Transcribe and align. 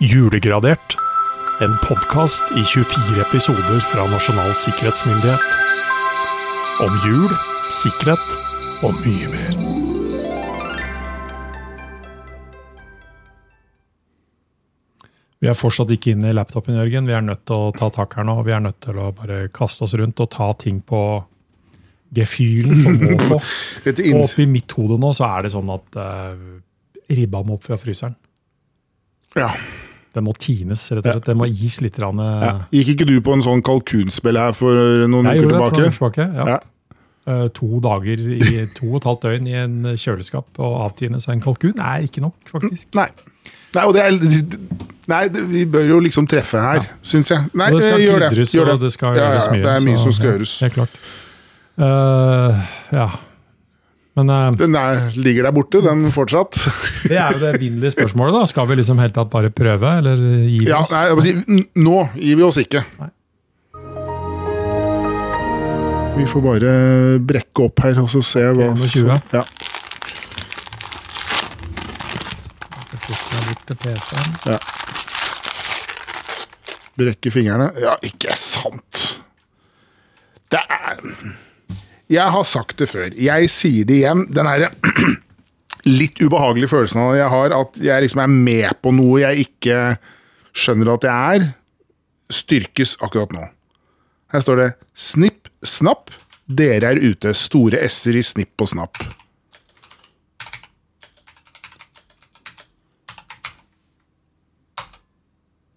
Julegradert. 0.00 0.96
En 1.64 1.72
podkast 1.88 2.42
i 2.52 2.60
24 2.64 3.20
episoder 3.20 3.78
fra 3.80 4.02
Nasjonal 4.12 4.50
sikkerhetsmyndighet. 4.60 5.44
Om 6.84 6.98
jul, 7.06 7.30
sikkerhet 7.72 8.26
og 8.84 8.98
mye 9.00 9.30
mer. 9.32 9.54
Vi 15.40 15.48
er 15.48 15.56
fortsatt 15.56 15.94
ikke 15.96 16.12
inne 16.12 16.28
i 16.28 16.36
laptopen, 16.36 16.76
Jørgen. 16.76 17.08
Vi 17.08 17.16
er 17.16 17.24
nødt 17.24 17.46
til 17.48 17.56
å 17.56 17.72
ta 17.72 17.88
tak 17.94 18.18
her 18.20 18.28
nå. 18.28 18.36
Vi 18.44 18.52
er 18.52 18.60
nødt 18.66 18.82
til 18.84 19.00
å 19.00 19.08
bare 19.16 19.46
kaste 19.48 19.88
oss 19.88 19.96
rundt 19.96 20.20
og 20.20 20.28
ta 20.36 20.50
ting 20.60 20.82
på 20.84 21.00
gefühlen 22.20 22.84
som 22.84 23.00
må 23.00 23.16
få. 23.32 23.40
Og 24.12 24.20
oppi 24.26 24.44
mitt 24.44 24.76
hode 24.76 25.00
nå 25.00 25.14
så 25.16 25.30
er 25.38 25.48
det 25.48 25.54
sånn 25.56 25.72
at 25.72 26.00
uh, 26.04 26.36
ribba 27.16 27.40
må 27.48 27.56
opp 27.56 27.64
fra 27.70 27.80
fryseren. 27.80 28.20
ja. 29.40 29.48
Den 30.16 30.24
må 30.24 30.32
tines, 30.40 30.86
rett 30.96 31.04
og 31.04 31.12
slett. 31.18 31.26
Det 31.28 31.36
må 31.36 31.46
gis 31.52 31.80
litt. 31.84 31.98
Rann, 32.00 32.16
Ja. 32.24 32.54
Gikk 32.72 32.94
ikke 32.94 33.06
du 33.10 33.18
på 33.20 33.34
en 33.36 33.42
sånn 33.44 33.60
kalkunspill 33.66 34.38
her 34.40 34.56
for 34.56 34.72
noen 35.06 35.28
Jeg 35.28 35.42
uker 35.42 35.44
gjorde 35.44 35.52
det 35.52 35.60
for 35.60 35.70
tilbake? 35.70 35.76
noen 35.76 35.92
uker 35.92 35.98
tilbake. 36.00 36.26
Ja. 36.34 36.46
Ja. 36.56 36.58
Eh, 37.26 37.48
to 37.58 37.80
dager 37.82 38.20
i 38.36 38.66
to 38.72 38.86
og 38.92 39.00
et 39.00 39.06
halvt 39.10 39.24
døgn 39.26 39.46
i 39.50 39.54
en 39.58 39.76
kjøleskap 39.98 40.60
og 40.62 40.76
avtine 40.86 41.18
seg 41.20 41.34
en 41.34 41.40
kalkun 41.42 41.74
er 41.82 42.04
ikke 42.06 42.22
nok, 42.22 42.36
faktisk. 42.48 42.94
Nei. 42.94 43.08
Nei, 43.74 43.82
og 43.84 43.92
det 43.92 44.02
er, 44.06 44.12
nei, 45.10 45.22
det, 45.28 45.42
vi 45.50 45.64
bør 45.68 45.84
jo 45.90 45.98
liksom 46.00 46.24
treffe 46.30 46.56
her, 46.62 46.86
syns 47.04 47.28
jeg. 47.34 47.50
Nei, 47.52 47.66
Og 47.74 47.80
det 47.80 47.84
skal 47.90 47.98
eh, 48.00 48.06
gjør 48.06 48.20
det. 48.22 48.28
krydres, 48.30 48.54
Gjør 48.56 48.70
og 48.72 48.80
det 48.86 48.92
skal 48.94 49.16
ja, 49.18 49.26
gjøres 49.26 49.50
mye. 49.52 49.62
Det 49.66 49.72
er 49.74 49.84
mye 49.84 49.96
så- 49.98 50.02
som 50.06 50.12
skal 50.16 50.26
ja, 50.30 50.32
gjøres. 50.38 50.54
Helt 50.64 50.74
klart. 50.78 50.94
Uh, 51.76 52.62
ja. 52.94 53.08
Men 54.16 54.30
eh, 54.32 54.50
Den 54.56 54.76
er, 54.80 55.10
ligger 55.16 55.44
der 55.48 55.52
borte, 55.56 55.82
den 55.84 56.06
fortsatt. 56.14 56.56
det 57.10 57.18
er 57.20 57.36
jo 57.36 57.42
det 57.42 57.50
evinnelige 57.58 57.92
spørsmålet. 57.98 58.32
da. 58.38 58.46
Skal 58.48 58.68
vi 58.70 58.78
liksom 58.80 58.98
helt 59.02 59.14
tatt 59.16 59.28
bare 59.32 59.50
prøve, 59.52 59.92
eller 60.00 60.16
gi 60.48 60.62
vi 60.64 60.70
Ja, 60.70 60.80
oss? 60.86 60.94
nei, 60.94 61.12
si, 61.26 61.66
nå 61.84 61.98
gir 62.16 62.40
vi 62.40 62.46
oss 62.48 62.60
ikke. 62.62 62.84
Nei. 63.02 63.10
Vi 66.16 66.24
får 66.32 66.40
bare 66.46 66.70
brekke 67.28 67.66
opp 67.68 67.82
her 67.84 67.98
og 68.00 68.08
så 68.08 68.22
se 68.24 68.40
hva 68.56 68.70
21. 68.72 69.10
Ja. 69.36 69.42
Ja. 74.46 74.56
Brekke 76.96 77.30
fingrene. 77.34 77.68
Ja, 77.82 77.96
ikke 78.06 78.32
sant. 78.40 79.02
Det 80.48 80.62
er 80.62 81.02
Jeg 82.12 82.30
har 82.30 82.44
sagt 82.46 82.76
det 82.78 82.86
før. 82.90 83.10
Jeg 83.18 83.48
sier 83.50 83.86
det 83.88 83.96
igjen. 84.00 84.26
Den 84.34 84.46
herre 84.46 84.68
litt 85.98 86.20
ubehagelige 86.22 86.70
følelsen 86.70 87.00
av 87.02 87.16
jeg 87.18 87.30
har, 87.32 87.54
at 87.56 87.80
jeg 87.82 88.04
liksom 88.04 88.22
er 88.24 88.30
med 88.32 88.78
på 88.82 88.92
noe 88.94 89.20
jeg 89.24 89.46
ikke 89.48 89.80
skjønner 90.56 90.92
at 90.94 91.06
jeg 91.06 91.36
er, 91.40 91.48
styrkes 92.32 92.96
akkurat 93.06 93.34
nå. 93.34 93.44
Her 94.34 94.42
står 94.42 94.62
det 94.62 94.70
'Snipp, 94.98 95.50
snapp'. 95.66 96.14
Dere 96.46 96.92
er 96.94 97.02
ute. 97.02 97.32
Store 97.34 97.78
s-er 97.90 98.18
i 98.18 98.22
snipp 98.22 98.62
og 98.62 98.68
snapp. 98.70 98.98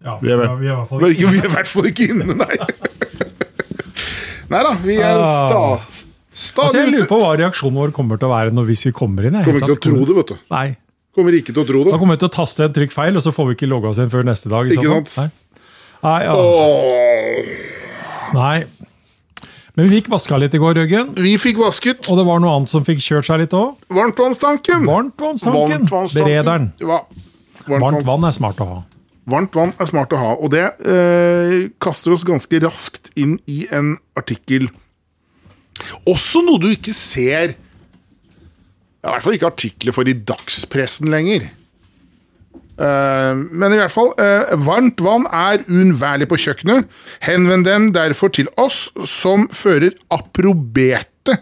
Ja, 0.04 0.18
Vi 0.22 0.30
er, 0.32 0.36
vel- 0.36 0.58
vi 0.60 0.66
er 0.66 0.72
i 0.72 0.76
hvert 0.76 0.88
fall 0.88 1.00
ikke- 1.10 1.30
vi 1.32 1.38
er 1.38 1.44
i 1.44 1.52
hvert 1.54 1.68
fall 1.68 1.86
ikke 1.90 2.06
inne, 2.08 2.34
nei. 2.34 2.56
Nei 4.50 4.60
da, 4.66 4.70
vi 4.82 4.96
er 4.98 5.20
sta, 5.20 5.58
Altså, 6.40 6.78
jeg 6.80 6.92
lurer 6.94 7.08
på 7.10 7.18
hva 7.20 7.32
reaksjonen 7.36 7.76
vår 7.76 7.90
kommer 7.96 8.16
til 8.20 8.30
å 8.30 8.32
være 8.32 8.54
når, 8.56 8.64
hvis 8.70 8.86
vi 8.88 8.92
kommer 8.96 9.26
inn. 9.28 9.36
jeg. 9.36 9.44
Kommer 9.44 9.60
ikke 9.60 9.74
til 9.74 9.76
å 9.76 9.84
tro 9.86 10.04
det, 10.08 10.16
vet 10.20 10.32
du. 10.32 10.36
Nei. 10.54 10.66
Kommer 11.16 11.36
ikke 11.36 11.52
til 11.52 11.62
å 11.62 11.66
tro 11.68 11.84
det. 11.84 11.92
Da 11.92 11.98
kommer 12.00 12.16
vi 12.16 12.22
til 12.22 12.30
å 12.30 12.34
taste 12.38 12.64
en 12.64 12.72
trykk 12.76 12.92
feil, 12.94 13.16
og 13.18 13.24
så 13.24 13.32
får 13.34 13.50
vi 13.50 13.56
ikke 13.58 13.68
logga 13.68 13.90
oss 13.92 14.00
inn 14.00 14.10
før 14.12 14.24
neste 14.28 14.48
dag. 14.52 14.70
Ikke 14.72 14.88
sant? 15.04 15.16
Nei. 15.20 15.28
Nei, 16.00 16.18
ja. 16.24 16.34
Nei. 18.36 18.58
Men 19.76 19.86
vi 19.88 20.00
fikk 20.00 20.08
vaska 20.12 20.38
litt 20.40 20.54
i 20.56 20.60
går, 20.60 20.80
Jørgen. 20.82 21.12
Vi 21.20 21.34
fikk 21.40 21.60
vasket 21.60 22.08
Og 22.10 22.18
det 22.18 22.24
var 22.26 22.40
noe 22.42 22.56
annet 22.58 22.72
som 22.72 22.84
fikk 22.86 23.02
kjørt 23.04 23.28
seg 23.28 23.42
litt 23.44 23.54
òg. 23.56 23.76
varmtvannstanken. 23.94 24.86
Varmtvannstanken. 24.88 25.86
Berederen. 26.16 26.70
Ja. 26.82 27.02
Varmt 27.68 27.84
Varmt, 27.84 28.06
vann 28.08 28.24
er 28.26 28.34
smart 28.34 28.60
å 28.64 28.66
ha. 28.70 28.78
Varmt 29.30 29.54
vann 29.54 29.72
er 29.78 29.86
smart 29.86 30.12
å 30.16 30.18
ha, 30.18 30.30
og 30.40 30.50
det 30.50 30.64
eh, 30.90 31.68
kaster 31.82 32.14
oss 32.16 32.24
ganske 32.26 32.58
raskt 32.64 33.12
inn 33.20 33.36
i 33.46 33.62
en 33.70 33.92
artikkel. 34.18 34.70
Også 36.08 36.42
noe 36.44 36.60
du 36.62 36.68
ikke 36.72 36.94
ser 36.96 37.54
I 37.54 39.08
hvert 39.08 39.24
fall 39.24 39.36
ikke 39.38 39.48
artikler 39.48 39.96
for 39.96 40.08
i 40.08 40.14
dagspressen 40.14 41.08
lenger. 41.12 41.46
Eh, 42.80 43.36
men 43.36 43.72
i 43.72 43.78
hvert 43.80 43.92
fall, 43.92 44.12
eh, 44.20 44.54
varmt 44.64 45.00
vann 45.04 45.26
er 45.32 45.64
uunnværlig 45.68 46.28
på 46.28 46.38
kjøkkenet. 46.40 46.88
Henvend 47.24 47.64
dem 47.68 47.90
derfor 47.96 48.32
til 48.32 48.48
oss 48.60 48.88
som 49.08 49.48
fører 49.48 49.96
approberte 50.12 51.38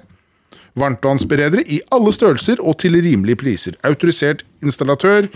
varmtvannsberedere 0.78 1.64
i 1.66 1.80
alle 1.94 2.12
størrelser 2.14 2.62
og 2.62 2.78
til 2.82 2.98
rimelige 3.02 3.42
priser. 3.42 3.78
Autorisert 3.86 4.44
installatør 4.62 5.28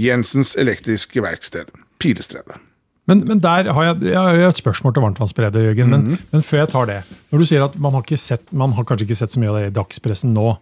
Jensens 0.00 0.54
Elektriske 0.56 1.24
Verksted. 1.24 1.72
Pilestredet. 2.00 2.65
Men, 3.06 3.22
men 3.28 3.40
der 3.42 3.70
har 3.70 3.84
jeg, 3.86 3.98
jeg 4.10 4.18
har 4.18 4.48
et 4.48 4.58
spørsmål 4.58 4.94
til 4.96 5.04
varmtvannsbereder, 5.04 5.68
Jørgen. 5.68 5.92
Mhm. 5.92 6.06
Men, 6.16 6.24
men 6.32 6.46
før 6.46 6.64
jeg 6.64 6.72
tar 6.72 6.88
det. 6.90 7.00
Når 7.30 7.42
du 7.42 7.48
sier 7.52 7.66
at 7.66 7.76
man 7.78 7.94
har, 7.94 8.06
ikke 8.06 8.18
sett, 8.20 8.48
man 8.52 8.74
har 8.76 8.88
kanskje 8.88 9.06
ikke 9.06 9.20
sett 9.22 9.34
så 9.34 9.42
mye 9.42 9.52
av 9.52 9.60
det 9.60 9.68
i 9.70 9.76
dagspressen 9.76 10.34
nå. 10.36 10.56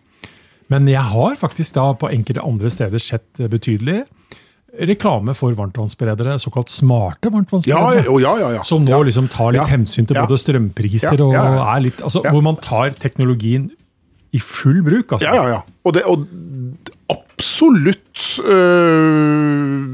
Men 0.73 0.89
jeg 0.89 1.05
har 1.13 1.39
faktisk 1.41 1.77
da 1.77 1.91
på 2.01 2.09
enkelte 2.13 2.45
andre 2.45 2.71
steder 2.73 3.03
sett 3.03 3.43
betydelig 3.53 4.05
reklame 4.75 5.35
for 5.39 5.55
varmtvannsberedere, 5.55 6.35
såkalt 6.43 6.73
smarte 6.73 7.31
varmtvannsberedere. 7.31 8.05
ja, 8.09 8.21
ja, 8.21 8.33
ja, 8.41 8.51
ja. 8.57 8.63
Som 8.67 8.85
nå 8.87 9.03
liksom 9.07 9.29
tar 9.31 9.55
litt 9.55 9.71
hensyn 9.71 10.09
til 10.09 10.19
både 10.19 10.39
strømpriser 10.41 11.23
og 11.23 11.37
er 11.39 11.85
litt 11.85 12.03
altså. 12.03 12.25
Hvor 12.27 12.43
man 12.45 12.59
tar 12.63 12.97
teknologien 12.99 13.69
i 14.35 14.41
full 14.43 14.83
bruk. 14.83 15.15
Altså. 15.15 15.29
Ja, 15.29 15.35
ja, 15.37 15.45
ja. 15.55 15.61
Og 15.87 15.95
det 15.95 16.03
og 16.11 16.27
absolutt 17.13 18.25
øh, 18.43 19.94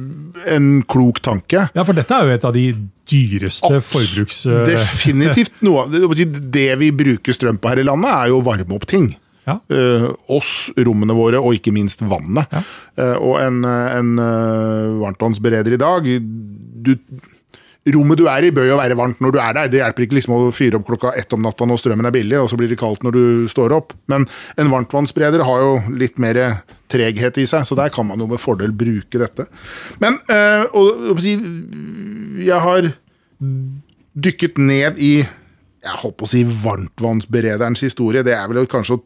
en 0.51 0.69
klok 0.89 1.21
tanke. 1.25 1.69
Ja, 1.75 1.85
for 1.85 1.97
dette 1.97 2.17
er 2.17 2.29
jo 2.29 2.37
et 2.37 2.47
av 2.47 2.55
de 2.57 2.67
dyreste 3.11 3.81
forbruks... 3.85 4.45
øh, 4.47 4.69
Definitivt 4.71 5.63
noe 5.67 5.87
av 5.87 5.95
det, 5.95 6.29
det 6.53 6.69
vi 6.81 6.93
bruker 6.95 7.37
strøm 7.37 7.59
på 7.61 7.73
her 7.73 7.83
i 7.83 7.89
landet, 7.89 8.13
er 8.13 8.31
jo 8.33 8.41
å 8.41 8.47
varme 8.47 8.77
opp 8.77 8.87
ting. 8.91 9.13
Ja. 9.49 9.57
Uh, 9.73 10.11
oss, 10.31 10.71
rommene 10.77 11.17
våre, 11.17 11.41
og 11.41 11.57
ikke 11.57 11.73
minst 11.75 12.05
vannet. 12.07 12.51
Ja. 12.53 12.63
Uh, 13.01 13.17
og 13.31 13.41
en, 13.41 13.63
eh, 13.67 13.97
en 13.99 14.13
uh, 14.21 15.01
varmtvannsbereder 15.01 15.75
i 15.75 15.81
dag 15.81 16.07
du, 16.81 16.95
Rommet 17.95 18.21
du 18.21 18.27
er 18.31 18.47
i, 18.47 18.53
bør 18.55 18.69
jo 18.69 18.79
være 18.81 18.97
varmt 18.99 19.21
når 19.23 19.35
du 19.35 19.39
er 19.43 19.57
der. 19.57 19.71
Det 19.73 19.81
hjelper 19.81 20.07
ikke 20.07 20.19
liksom 20.19 20.37
å 20.37 20.53
fyre 20.55 20.81
opp 20.81 20.89
klokka 20.89 21.15
ett 21.19 21.33
om 21.37 21.43
natta 21.45 21.67
når 21.69 21.81
strømmen 21.83 22.09
er 22.09 22.15
billig, 22.15 22.39
og 22.41 22.51
så 22.53 22.59
blir 22.61 22.71
det 22.71 22.79
kaldt 22.81 23.05
når 23.07 23.17
du 23.17 23.25
står 23.53 23.75
opp. 23.77 23.95
Men 24.13 24.27
en 24.61 24.73
varmtvannsspreder 24.73 25.45
har 25.47 25.65
jo 25.65 25.75
litt 26.01 26.21
mer 26.23 26.41
treghet 26.91 27.39
i 27.41 27.47
seg, 27.49 27.67
så 27.67 27.79
der 27.79 27.93
kan 27.95 28.09
man 28.09 28.21
jo 28.23 28.29
med 28.31 28.43
fordel 28.43 28.75
bruke 28.77 29.21
dette. 29.23 29.47
Men 30.03 30.19
øh, 30.31 30.65
og, 30.77 31.23
jeg 32.41 32.63
har 32.67 32.91
dykket 34.21 34.59
ned 34.61 34.99
i 35.01 35.13
jeg 35.81 36.01
holdt 36.03 36.25
å 36.25 36.29
si 36.29 36.43
varmtvannsberederens 36.45 37.81
historie. 37.85 38.25
Det 38.27 38.35
er 38.37 38.49
vel 38.51 38.67
kanskje 38.69 38.99
å 38.99 39.05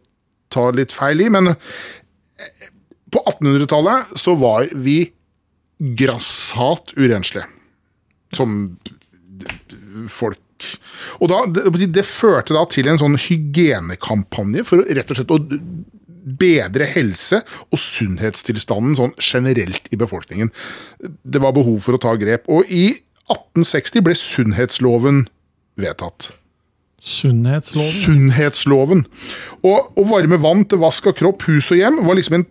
ta 0.55 0.69
litt 0.75 0.95
feil 0.95 1.23
i, 1.23 1.29
men 1.31 1.53
eh, 1.53 2.71
på 3.15 3.23
1800-tallet 3.23 4.17
så 4.19 4.35
var 4.39 4.67
vi 4.75 5.05
grassat 5.79 6.95
urenslige. 6.99 7.47
Som 8.37 8.77
folk. 10.11 10.41
Og 11.21 11.29
da, 11.31 11.41
det, 11.51 11.89
det 11.93 12.07
førte 12.07 12.55
da 12.57 12.63
til 12.71 12.89
en 12.89 13.01
sånn 13.01 13.19
hygienekampanje 13.21 14.65
for 14.69 14.85
rett 14.87 15.11
og 15.11 15.19
slett 15.19 15.35
å 15.35 15.41
bedre 16.25 16.87
helse 16.89 17.43
og 17.69 17.81
sunnhetstilstanden 17.81 18.97
sånn 18.97 19.13
generelt 19.21 19.91
i 19.93 19.99
befolkningen. 20.01 20.53
Det 21.01 21.43
var 21.43 21.57
behov 21.57 21.83
for 21.85 21.97
å 21.97 22.01
ta 22.01 22.15
grep. 22.21 22.49
Og 22.49 22.71
i 22.73 22.87
1860 23.29 24.05
ble 24.05 24.17
sunnhetsloven 24.19 25.27
vedtatt. 25.81 26.31
Sunnhetsloven. 27.05 27.93
Sunnhetsloven. 27.93 29.03
Og 29.69 30.01
å 30.01 30.05
varme 30.09 30.39
vann 30.41 30.65
til 30.69 30.81
vask 30.81 31.11
av 31.11 31.19
kropp, 31.19 31.45
hus 31.51 31.69
og 31.75 31.83
hjem 31.83 32.01
var 32.07 32.17
liksom 32.17 32.39
en, 32.39 32.47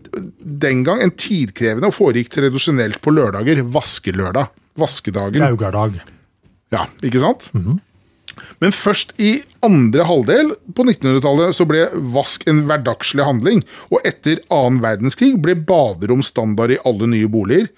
den 0.61 0.83
gang 0.85 1.01
en 1.01 1.15
tidkrevende 1.17 1.89
og 1.89 1.97
foregikk 1.97 2.29
tradisjonelt 2.35 3.01
på 3.01 3.15
lørdager. 3.15 3.63
Vaskelørdag. 3.73 4.53
Vaskedagen. 4.79 5.43
Laugardag. 5.43 5.99
Ja, 6.73 6.87
ikke 7.05 7.21
sant? 7.21 7.49
Men 8.63 8.73
først 8.73 9.13
i 9.21 9.35
andre 9.65 10.05
halvdel 10.09 10.53
på 10.73 10.85
1900-tallet 10.87 11.53
så 11.53 11.67
ble 11.69 11.83
vask 12.15 12.47
en 12.49 12.63
hverdagslig 12.69 13.25
handling, 13.27 13.61
og 13.93 14.01
etter 14.07 14.41
annen 14.53 14.81
verdenskrig 14.83 15.35
ble 15.43 15.55
baderom 15.69 16.23
standard 16.25 16.73
i 16.73 16.81
alle 16.87 17.09
nye 17.11 17.29
boliger. 17.29 17.69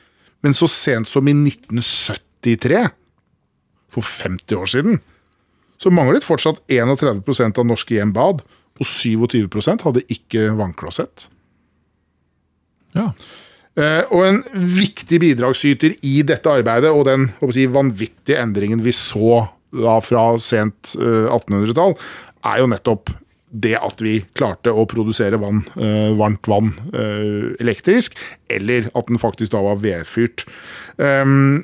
Men 0.46 0.56
så 0.56 0.70
sent 0.72 1.10
som 1.12 1.28
i 1.28 1.36
1973, 1.36 2.86
for 3.92 4.06
50 4.06 4.60
år 4.60 4.72
siden, 4.72 5.00
så 5.82 5.92
manglet 5.92 6.24
fortsatt 6.24 6.62
31% 6.72 7.60
av 7.60 7.68
norske 7.68 7.98
hjem 7.98 8.14
bad, 8.16 8.44
og 8.76 8.88
27% 8.88 9.84
hadde 9.88 10.04
ikke 10.12 10.50
vannklosett. 10.56 11.30
Ja. 12.96 13.10
Eh, 13.76 14.04
og 14.16 14.24
en 14.24 14.40
viktig 14.54 15.20
bidragsyter 15.20 15.98
i 16.08 16.22
dette 16.28 16.52
arbeidet, 16.52 16.94
og 16.96 17.06
den 17.10 17.28
si, 17.52 17.68
vanvittige 17.68 18.40
endringen 18.40 18.84
vi 18.86 18.96
så 18.96 19.46
da 19.76 20.00
fra 20.04 20.30
sent 20.40 20.96
eh, 20.96 21.28
1800-tall, 21.28 21.98
er 22.46 22.62
jo 22.62 22.72
nettopp 22.72 23.12
det 23.56 23.76
at 23.78 24.02
vi 24.04 24.18
klarte 24.36 24.74
å 24.74 24.88
produsere 24.90 25.40
vann, 25.40 25.62
eh, 25.80 26.12
varmt 26.18 26.48
vann 26.52 26.74
eh, 26.96 27.54
elektrisk, 27.64 28.18
eller 28.52 28.90
at 28.92 29.12
den 29.12 29.22
faktisk 29.22 29.54
da 29.56 29.64
var 29.64 29.80
vedfyrt. 29.84 30.46
Um, 30.98 31.64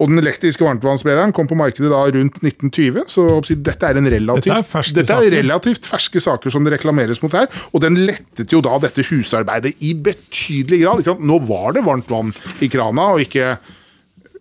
og 0.00 0.08
Den 0.08 0.22
elektriske 0.22 0.64
varmtvannsberederen 0.64 1.34
kom 1.36 1.48
på 1.50 1.58
markedet 1.60 1.90
da 1.92 2.00
rundt 2.16 2.38
1920, 2.40 3.02
så 3.12 3.26
dette 3.52 3.90
er, 3.90 3.98
en 4.00 4.08
relativt, 4.08 4.48
dette 4.48 4.62
er, 4.62 4.68
ferske, 4.70 4.96
dette 4.96 5.18
er 5.18 5.34
relativt 5.34 5.88
ferske 5.88 6.22
saker 6.24 6.54
som 6.54 6.64
det 6.64 6.78
reklameres 6.78 7.20
mot 7.20 7.36
her. 7.36 7.50
Og 7.74 7.84
den 7.84 7.98
lettet 8.08 8.54
jo 8.54 8.62
da 8.64 8.78
dette 8.80 9.04
husarbeidet 9.10 9.74
i 9.84 9.92
betydelig 9.92 10.80
grad. 10.86 11.12
Nå 11.20 11.36
var 11.50 11.76
det 11.76 11.84
varmt 11.84 12.08
vann 12.10 12.32
i 12.64 12.70
krana, 12.72 13.12
og 13.12 13.26
ikke 13.26 13.58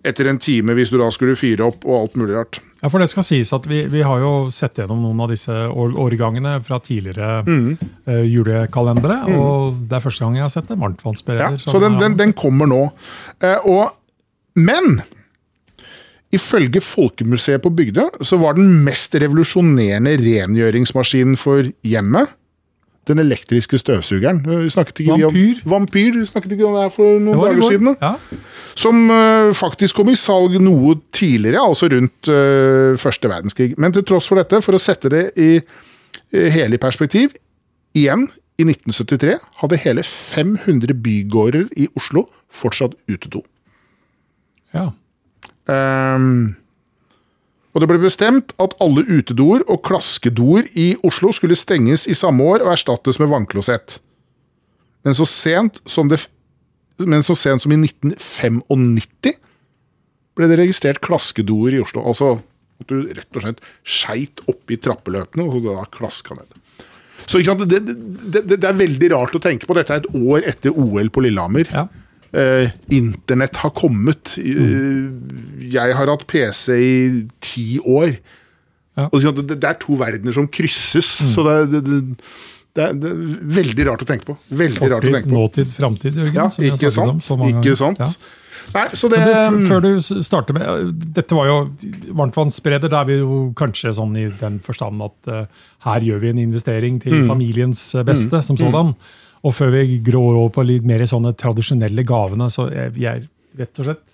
etter 0.08 0.30
en 0.32 0.40
time 0.40 0.76
hvis 0.78 0.94
du 0.94 0.98
da 1.02 1.10
skulle 1.12 1.36
fyre 1.36 1.68
opp 1.68 1.84
og 1.84 1.98
alt 1.98 2.18
mulig 2.20 2.38
rart. 2.38 2.62
Ja, 2.80 2.88
for 2.88 3.04
det 3.04 3.10
skal 3.12 3.26
sies 3.28 3.52
at 3.52 3.66
Vi, 3.68 3.82
vi 3.92 4.04
har 4.08 4.22
jo 4.24 4.32
sett 4.56 4.80
gjennom 4.80 5.02
noen 5.04 5.20
av 5.26 5.32
disse 5.34 5.52
årgangene 5.52 6.56
fra 6.64 6.80
tidligere 6.80 7.42
mm. 7.44 7.70
uh, 8.08 8.24
julekalendere. 8.24 9.22
Mm. 9.28 9.36
og 9.36 9.82
Det 9.90 10.00
er 10.00 10.06
første 10.08 10.24
gang 10.24 10.40
jeg 10.40 10.48
har 10.48 10.54
sett 10.56 10.72
en 10.72 10.84
varmtvannsbereder. 10.86 11.60
Ja, 11.60 11.64
så 11.76 11.84
den, 11.84 12.00
den, 12.00 12.16
den, 12.20 12.36
kommer 12.38 12.70
nå. 12.72 12.86
Uh, 13.44 13.68
og, 13.68 13.84
men 14.56 15.02
Ifølge 16.36 16.82
Folkemuseet 16.84 17.64
på 17.64 17.72
Bygdøy 17.74 18.22
så 18.26 18.38
var 18.38 18.58
den 18.58 18.84
mest 18.86 19.16
revolusjonerende 19.18 20.14
rengjøringsmaskinen 20.22 21.40
for 21.40 21.72
hjemmet 21.82 22.36
den 23.10 23.22
elektriske 23.24 23.80
støvsugeren. 23.82 24.44
Snakket 24.70 25.02
ikke 25.02 25.18
vampyr. 25.18 25.62
Om, 25.64 25.72
vampyr 25.74 26.20
snakket 26.30 26.54
ikke 26.56 26.68
om 26.68 26.76
det 26.78 26.84
her 26.86 26.94
for 26.94 27.22
noen 27.24 27.42
dager 27.42 27.64
siden. 27.66 27.96
Ja. 28.02 28.12
Som 28.78 29.10
uh, 29.10 29.50
faktisk 29.58 29.98
kom 29.98 30.12
i 30.14 30.18
salg 30.20 30.60
noe 30.62 31.00
tidligere, 31.16 31.64
altså 31.64 31.90
rundt 31.92 32.30
uh, 32.30 32.98
første 33.02 33.32
verdenskrig. 33.32 33.74
Men 33.82 33.96
til 33.96 34.06
tross 34.08 34.30
for 34.30 34.40
dette, 34.40 34.62
for 34.66 34.78
å 34.78 34.82
sette 34.82 35.12
det 35.12 35.24
i 35.40 35.52
uh, 35.58 36.48
hele 36.54 36.78
perspektiv, 36.82 37.34
igjen 37.98 38.28
i 38.60 38.68
1973 38.68 39.38
hadde 39.64 39.84
hele 39.86 40.04
500 40.06 40.94
bygårder 41.04 41.70
i 41.80 41.90
Oslo 41.98 42.28
fortsatt 42.54 42.98
utedo. 43.10 43.42
Ja. 44.76 44.92
Um, 45.70 46.56
og 47.76 47.84
det 47.84 47.90
ble 47.92 48.00
bestemt 48.02 48.56
at 48.62 48.74
alle 48.82 49.06
utedoer 49.06 49.64
og 49.70 49.84
klaskedoer 49.86 50.70
i 50.74 50.92
Oslo 51.06 51.32
skulle 51.36 51.58
stenges 51.60 52.08
i 52.10 52.18
samme 52.18 52.44
år 52.44 52.66
og 52.66 52.74
erstattes 52.74 53.20
med 53.22 53.30
vannklosett. 53.30 54.00
Men 55.06 55.16
så 55.16 55.28
sent 55.30 55.80
som, 55.88 56.10
det, 56.10 56.24
men 57.00 57.24
så 57.26 57.38
sent 57.38 57.64
som 57.64 57.74
i 57.74 57.80
1995 57.80 59.38
ble 60.40 60.50
det 60.50 60.60
registrert 60.60 61.02
klaskedoer 61.04 61.78
i 61.78 61.84
Oslo. 61.84 62.04
Altså 62.10 62.40
at 62.80 62.90
du 62.90 63.10
rett 63.12 63.38
og 63.38 63.44
slett 63.44 63.64
skeit 63.84 64.44
oppi 64.50 64.80
trappeløpene 64.80 65.46
og 65.46 65.66
da 65.68 65.84
klaska 65.94 66.38
ned. 66.38 66.60
Så 67.30 67.42
det, 67.44 67.82
det, 67.86 68.42
det, 68.48 68.64
er 68.64 68.78
veldig 68.78 69.10
rart 69.14 69.36
å 69.38 69.42
tenke 69.44 69.68
på. 69.70 69.76
Dette 69.78 69.94
er 69.94 70.02
et 70.02 70.14
år 70.18 70.48
etter 70.50 70.74
OL 70.74 71.12
på 71.14 71.22
Lillehammer. 71.28 71.70
Ja. 71.70 71.86
Uh, 72.30 72.70
internett 72.94 73.58
har 73.58 73.72
kommet. 73.74 74.36
Mm. 74.38 75.64
jeg 75.72 75.96
har 75.98 76.12
hatt 76.12 76.28
PC 76.30 76.76
i 76.78 77.00
ti 77.42 77.80
år. 77.82 78.14
Ja. 79.00 79.08
Og 79.10 79.24
det, 79.24 79.56
det, 79.56 79.64
er 79.66 79.80
to 79.80 79.98
verdener 80.00 80.36
som 80.36 80.48
krysses. 80.52 81.16
Mm. 81.24 81.32
Så 81.34 81.46
det, 81.48 81.56
det, 81.72 82.02
det, 82.76 82.84
er, 82.84 83.00
det, 83.00 83.14
er, 83.14 83.24
veldig 83.60 83.88
rart 83.90 84.04
å 84.04 84.10
tenke 84.10 84.30
på. 84.30 84.36
Veldig 84.50 84.82
Fortid, 84.82 84.94
rart 84.94 85.08
å 85.08 85.14
tenke 85.16 85.30
på. 85.30 85.38
nåtid, 85.38 85.74
framtid, 85.74 86.20
Jørgen. 86.22 86.38
Ja, 86.38 86.74
ikke 86.74 86.92
sant. 86.94 87.32
Om, 87.34 87.48
ikke 87.54 87.76
sant. 87.80 88.04
Ja. 88.04 88.12
Nei, 88.70 88.84
så 88.94 89.08
det, 89.10 89.24
du, 89.26 89.64
før 89.66 89.80
du 89.82 89.88
starter 89.98 90.54
med 90.54 90.92
Dette 91.16 91.34
var 91.34 91.48
jo 91.50 91.56
varmtvannsspreder. 92.20 92.92
Da 92.92 93.02
er 93.02 93.10
vi 93.10 93.18
jo 93.22 93.40
kanskje 93.58 93.96
sånn 93.98 94.14
i 94.20 94.28
den 94.42 94.60
forstand 94.66 95.02
at 95.08 95.32
uh, 95.32 95.64
her 95.88 96.06
gjør 96.06 96.22
vi 96.22 96.34
en 96.36 96.44
investering 96.44 97.00
til 97.02 97.24
mm. 97.24 97.32
familiens 97.32 97.82
beste, 98.06 98.44
mm. 98.44 98.46
som 98.46 98.60
sådan. 98.60 98.94
Mm. 98.94 99.18
Og 99.48 99.56
før 99.56 99.72
vi 99.78 100.00
grår 100.04 100.36
over 100.36 100.54
på 100.58 100.66
litt 100.68 100.88
mer 100.88 101.06
sånne 101.08 101.34
tradisjonelle 101.40 102.04
gavene, 102.08 102.50
så 102.52 102.68
jeg, 102.74 102.96
jeg 103.00 103.28
rett 103.60 103.82
og 103.82 103.88
slett 103.88 104.08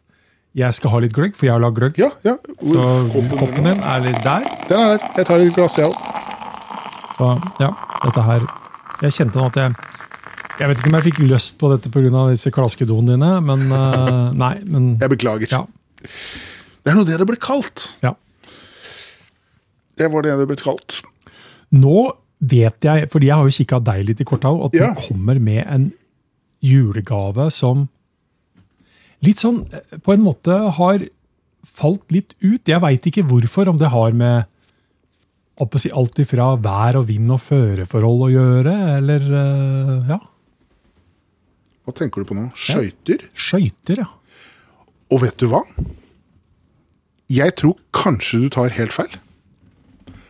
jeg 0.56 0.72
skal 0.78 0.94
ha 0.94 1.00
litt 1.04 1.12
gløgg, 1.12 1.34
for 1.36 1.50
jeg 1.50 1.52
har 1.52 1.60
lagd 1.60 1.76
gløgg. 1.76 1.98
Ja, 2.00 2.14
ja. 2.24 2.38
Så 2.64 2.84
koppen 3.36 3.66
din 3.68 3.82
er 3.84 4.04
litt 4.06 4.22
der. 4.24 4.46
Den 4.70 4.80
er 4.80 4.94
der. 4.94 5.10
Jeg 5.18 5.28
tar 5.28 5.42
litt 5.42 5.58
glass, 5.58 5.76
jeg 5.76 5.90
òg. 5.92 7.42
Ja, 7.64 7.70
dette 8.04 8.24
her 8.28 8.42
Jeg 9.00 9.16
kjente 9.16 9.40
nå 9.40 9.46
at 9.48 9.56
jeg 9.56 9.72
Jeg 10.60 10.68
vet 10.68 10.82
ikke 10.82 10.90
om 10.90 10.98
jeg 10.98 11.06
fikk 11.06 11.20
lyst 11.30 11.54
på 11.62 11.70
dette 11.72 11.92
pga. 11.92 12.24
disse 12.32 12.52
klaskedoene 12.56 13.16
dine, 13.16 13.32
men 13.44 13.66
uh, 13.72 14.32
nei. 14.36 14.56
Men, 14.64 14.94
jeg 15.02 15.12
beklager. 15.12 15.52
Ja. 15.52 15.62
Det 16.84 16.92
er 16.94 16.96
nå 16.96 17.04
det 17.04 17.20
det 17.20 17.28
ble 17.28 17.36
kalt. 17.36 17.90
Ja. 18.04 18.14
Det 20.00 20.08
var 20.12 20.24
det 20.24 20.38
det 20.40 20.48
ble 20.48 20.60
kalt. 20.60 21.02
Nå 21.76 22.00
vet 22.40 22.88
jeg, 22.88 23.10
fordi 23.12 23.30
jeg 23.30 23.40
har 23.40 23.48
jo 23.48 23.58
kikka 23.58 23.80
deg 23.86 24.06
litt 24.10 24.22
i 24.22 24.28
korta, 24.28 24.52
at 24.68 24.76
ja. 24.76 24.92
du 24.92 25.04
kommer 25.08 25.40
med 25.42 25.64
en 25.64 25.90
julegave 26.66 27.50
som 27.54 27.88
litt 29.26 29.42
sånn 29.42 29.64
eh, 29.72 29.98
på 30.04 30.16
en 30.16 30.26
måte 30.26 30.58
har 30.78 31.06
falt 31.66 32.06
litt 32.14 32.36
ut. 32.44 32.62
Jeg 32.68 32.82
veit 32.84 33.08
ikke 33.10 33.26
hvorfor, 33.26 33.72
om 33.72 33.80
det 33.82 33.90
har 33.94 34.14
med 34.18 34.46
si, 35.80 35.90
alt 35.90 36.20
ifra 36.22 36.54
vær 36.62 37.00
og 37.00 37.08
vind 37.10 37.32
og 37.34 37.42
føreforhold 37.42 38.26
å 38.28 38.32
gjøre, 38.34 38.76
eller 39.00 39.28
uh, 39.32 40.10
ja. 40.12 40.20
Hva 41.86 41.94
tenker 41.96 42.22
du 42.22 42.30
på 42.30 42.38
nå? 42.38 42.50
Skøyter? 42.58 43.26
Ja. 43.26 43.44
Skøyter, 43.48 44.02
ja. 44.04 44.10
Og 45.14 45.22
vet 45.22 45.38
du 45.42 45.48
hva? 45.52 45.62
Jeg 47.32 47.56
tror 47.58 47.78
kanskje 47.96 48.44
du 48.44 48.50
tar 48.54 48.74
helt 48.76 48.94
feil. 48.94 49.14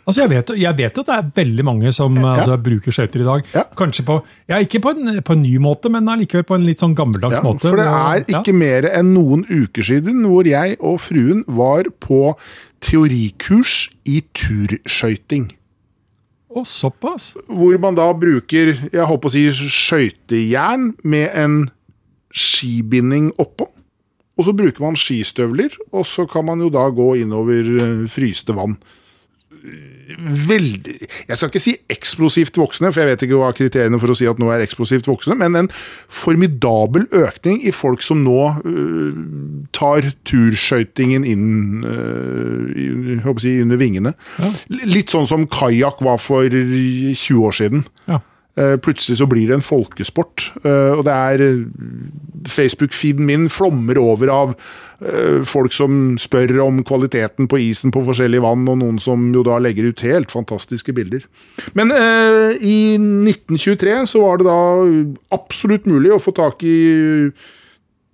Altså 0.06 0.22
jeg 0.22 0.30
vet, 0.30 0.52
jeg 0.62 0.78
vet, 0.78 1.00
at 1.02 1.08
det 1.08 1.16
er 1.16 1.30
veldig 1.40 1.64
mange 1.66 1.92
som 1.96 2.14
ja. 2.20 2.36
altså, 2.36 2.60
bruker 2.62 2.94
skøyter 2.94 3.24
i 3.24 3.26
dag. 3.26 3.48
Ja. 3.56 3.64
Kanskje 3.78 4.06
på, 4.06 4.20
ja, 4.52 4.60
Ikke 4.62 4.82
på 4.84 4.94
en, 4.94 5.16
på 5.26 5.34
en, 5.34 5.42
ny 5.42 5.56
måte, 5.62 5.90
men 5.90 6.06
allikevel 6.12 6.46
på 6.46 6.58
en 6.60 6.66
litt 6.68 6.84
sånn 6.84 6.94
gammeldags 6.98 7.40
ja, 7.40 7.44
måte. 7.46 7.66
For 7.66 7.82
det 7.82 7.88
er 7.90 8.26
ikke 8.30 8.54
mer 8.54 8.86
enn 8.92 9.16
noen 9.16 9.48
uker 9.50 9.88
siden 9.88 10.22
hvor 10.30 10.46
jeg 10.46 10.78
og 10.78 11.00
fruen 11.02 11.42
var 11.50 11.90
på 12.06 12.36
teorikurs 12.86 13.88
i 14.06 14.22
turskøyting. 14.38 15.48
Å, 16.54 16.62
såpass? 16.70 17.32
Hvor 17.50 17.80
man 17.82 17.98
da 17.98 18.06
bruker 18.16 18.76
jeg 18.78 19.08
håper 19.10 19.32
å 19.32 19.34
si 19.34 19.48
skøytejern 19.50 20.92
med 21.02 21.34
en 21.34 21.58
skibinding 22.30 23.32
oppå. 23.42 23.72
Og 24.36 24.46
så 24.46 24.54
bruker 24.54 24.84
man 24.84 25.00
skistøvler, 25.00 25.74
og 25.96 26.06
så 26.06 26.28
kan 26.30 26.46
man 26.46 26.62
jo 26.62 26.70
da 26.70 26.86
gå 26.94 27.16
innover 27.24 27.74
eh, 27.80 28.06
fryste 28.12 28.54
vann 28.54 28.76
veldig 30.16 30.96
Jeg 31.02 31.38
skal 31.38 31.50
ikke 31.50 31.62
si 31.62 31.74
eksplosivt 31.92 32.58
voksne, 32.60 32.92
for 32.94 33.02
jeg 33.02 33.12
vet 33.12 33.26
ikke 33.26 33.40
hva 33.40 33.52
kriteriene 33.56 34.00
for 34.02 34.14
å 34.14 34.18
si 34.18 34.28
at 34.30 34.40
nå 34.42 34.52
er 34.54 34.64
eksplosivt 34.64 35.10
voksne, 35.10 35.38
men 35.40 35.58
en 35.60 35.70
formidabel 36.12 37.08
økning 37.16 37.62
i 37.66 37.74
folk 37.76 38.06
som 38.06 38.22
nå 38.26 38.42
uh, 38.62 39.18
tar 39.76 40.12
turskøytingen 40.30 41.26
inn 41.28 41.84
uh, 41.88 43.34
si, 43.42 43.58
under 43.64 43.82
vingene. 43.82 44.16
Ja. 44.40 44.54
Litt 44.86 45.14
sånn 45.14 45.28
som 45.30 45.50
kajakk 45.52 46.04
var 46.06 46.22
for 46.22 46.48
20 46.52 47.42
år 47.42 47.60
siden. 47.60 47.86
Ja. 48.10 48.22
Uh, 48.56 48.76
plutselig 48.80 49.20
så 49.20 49.28
blir 49.28 49.50
det 49.50 49.60
en 49.60 49.66
folkesport. 49.66 50.52
og 50.64 51.04
det 51.06 51.14
er 51.14 51.42
Facebook-feeden 52.48 53.26
min 53.28 53.50
flommer 53.52 54.00
over 54.00 54.32
av 54.32 54.56
Eh, 55.04 55.42
folk 55.44 55.74
som 55.76 56.16
spør 56.22 56.54
om 56.64 56.80
kvaliteten 56.88 57.50
på 57.52 57.60
isen 57.66 57.92
på 57.92 58.04
forskjellig 58.08 58.40
vann, 58.46 58.64
og 58.72 58.80
noen 58.80 59.00
som 59.02 59.28
jo 59.36 59.44
da 59.44 59.58
legger 59.60 59.90
ut 59.92 60.04
helt 60.06 60.32
fantastiske 60.32 60.96
bilder. 60.96 61.26
Men 61.76 61.92
eh, 61.92 62.56
i 62.64 62.78
1923 62.96 63.98
så 64.14 64.24
var 64.24 64.40
det 64.40 64.48
da 64.48 64.60
absolutt 65.36 65.90
mulig 65.90 66.14
å 66.16 66.22
få 66.24 66.32
tak 66.38 66.64
i 66.64 66.78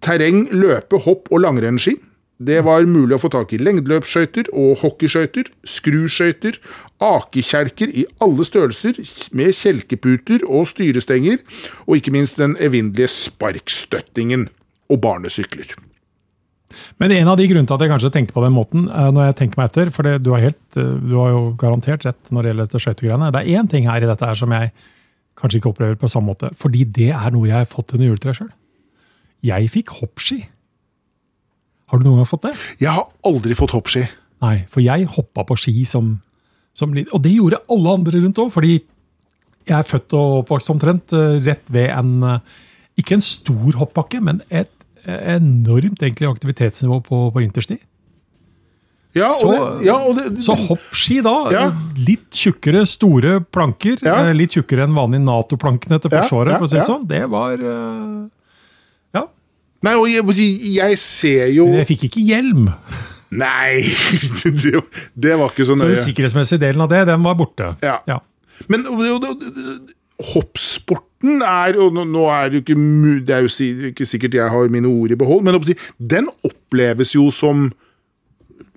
terreng, 0.01 0.47
løpe, 0.49 1.03
hopp 1.05 1.29
og 1.29 1.43
langrennsski. 1.45 1.99
Det 2.41 2.61
var 2.65 2.87
mulig 2.89 3.17
å 3.17 3.21
få 3.21 3.29
tak 3.33 3.51
i 3.53 3.59
lengdeløpsskøyter 3.61 4.49
og 4.57 4.79
hockeyskøyter, 4.81 5.51
skruskøyter, 5.67 6.57
akekjelker 7.03 7.91
i 7.93 8.07
alle 8.23 8.45
størrelser, 8.47 8.97
med 9.37 9.53
kjelkeputer 9.53 10.47
og 10.47 10.65
styrestenger, 10.71 11.43
og 11.85 11.99
ikke 11.99 12.15
minst 12.15 12.41
den 12.41 12.57
evinnelige 12.57 13.11
sparkstøttingen 13.13 14.49
og 14.89 15.01
barnesykler. 15.03 15.75
Men 17.01 17.11
en 17.13 17.29
av 17.31 17.37
de 17.37 17.47
grunnene 17.49 17.67
til 17.67 17.75
at 17.75 17.83
jeg 17.83 17.91
kanskje 17.91 18.13
tenkte 18.15 18.35
på 18.35 18.43
den 18.45 18.55
måten, 18.55 18.87
eh, 18.87 19.11
når 19.11 19.29
jeg 19.29 19.37
tenker 19.41 19.61
meg 19.61 19.69
etter, 19.69 19.91
for 19.93 20.07
du 20.07 20.31
har, 20.33 20.45
helt, 20.47 20.63
eh, 20.79 20.95
du 21.03 21.15
har 21.19 21.33
jo 21.33 21.43
garantert 21.59 22.05
rett 22.07 22.31
når 22.31 22.41
det 22.41 22.51
gjelder 22.51 22.69
dette 22.69 22.83
skøytegreiene. 22.85 23.31
Det 23.35 23.41
er 23.41 23.59
én 23.59 23.69
ting 23.69 23.89
her 23.89 24.01
i 24.01 24.09
dette 24.09 24.25
her 24.25 24.39
som 24.39 24.55
jeg 24.55 24.71
kanskje 25.39 25.59
ikke 25.59 25.73
opplever 25.73 25.99
på 25.99 26.09
samme 26.11 26.31
måte. 26.31 26.51
Fordi 26.57 26.85
det 26.85 27.11
er 27.11 27.35
noe 27.35 27.49
jeg 27.49 27.57
har 27.59 27.69
fått 27.69 27.93
under 27.95 28.07
juletreet 28.07 28.39
sjøl. 28.39 28.51
Jeg 29.43 29.71
fikk 29.73 29.95
hoppski. 29.99 30.43
Har 31.91 31.99
du 31.99 32.07
noen 32.07 32.21
gang 32.21 32.29
fått 32.29 32.47
det? 32.47 32.53
Jeg 32.81 32.93
har 32.95 33.07
aldri 33.27 33.57
fått 33.59 33.75
hoppski. 33.75 34.05
Nei, 34.41 34.55
for 34.71 34.81
jeg 34.83 35.09
hoppa 35.11 35.43
på 35.45 35.57
ski 35.59 35.83
som, 35.85 36.15
som 36.73 36.95
Og 37.03 37.19
det 37.21 37.35
gjorde 37.35 37.61
alle 37.69 37.93
andre 37.99 38.23
rundt 38.23 38.39
òg, 38.41 38.49
fordi 38.55 38.77
jeg 39.67 39.77
er 39.77 39.85
født 39.85 40.15
og 40.17 40.39
oppvokst 40.41 40.71
omtrent 40.73 41.13
eh, 41.13 41.37
rett 41.45 41.67
ved 41.69 41.91
en 41.93 42.39
Ikke 42.97 43.13
en 43.19 43.21
stor 43.21 43.77
hoppbakke, 43.83 44.21
men 44.23 44.41
et 44.49 44.71
eh, 45.05 45.35
enormt 45.35 46.01
egentlig 46.01 46.31
aktivitetsnivå 46.31 47.01
på, 47.05 47.21
på 47.35 47.43
vinterstid. 47.43 47.83
Ja, 49.17 49.27
og 49.27 49.39
Så, 49.41 49.51
det, 49.51 49.85
ja, 49.89 49.95
og 50.07 50.15
det, 50.15 50.25
så 50.43 50.55
hoppski, 50.55 51.19
da. 51.25 51.33
Ja. 51.51 51.63
Litt 51.99 52.29
tjukkere, 52.37 52.85
store 52.87 53.39
planker. 53.43 53.99
Eh, 54.07 54.31
Litt 54.37 54.55
tjukkere 54.55 54.85
enn 54.87 54.95
vanlige 54.95 55.25
Nato-plankene 55.25 55.99
til 55.99 56.13
Forsvaret. 56.13 56.55
for 56.55 56.67
å 56.67 56.71
si 56.71 56.79
det 56.79 56.85
sånn. 56.87 57.03
Det 57.09 57.25
var 57.31 57.59
eh. 57.59 58.21
Nei, 59.81 59.95
og 59.97 60.05
jeg, 60.09 60.23
jeg 60.75 60.97
ser 61.01 61.47
jo 61.55 61.65
Men 61.69 61.81
jeg 61.81 61.89
fikk 61.95 62.03
ikke 62.09 62.25
hjelm. 62.27 62.67
Nei! 63.31 63.81
Det, 65.15 65.33
var 65.39 65.49
ikke 65.49 65.65
så 65.65 65.77
nøye. 65.77 65.81
Så 65.81 65.89
den 65.93 66.03
sikkerhetsmessige 66.03 66.61
delen 66.61 66.83
av 66.83 66.91
det, 66.91 67.05
den 67.09 67.23
var 67.23 67.37
borte. 67.39 67.73
Ja. 67.83 67.97
Ja. 68.09 68.19
Men 68.69 68.85
hoppsporten 70.21 71.41
er 71.45 71.77
og 71.81 71.95
nå- 71.97 72.27
er 72.29 72.49
det 72.49 72.59
jo 72.59 72.63
ikke 72.65 73.25
Det 73.25 73.35
er 73.35 73.45
jo 73.45 73.91
ikke 73.91 74.05
sikkert 74.05 74.33
jeg 74.37 74.49
har 74.49 74.69
mine 74.69 74.87
ord 74.89 75.11
i 75.11 75.15
behold, 75.15 75.43
men 75.43 75.57
den 75.97 76.29
oppleves 76.43 77.15
jo 77.15 77.29
som 77.31 77.71